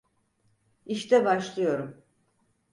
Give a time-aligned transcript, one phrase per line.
[0.85, 2.03] İşte başlıyorum.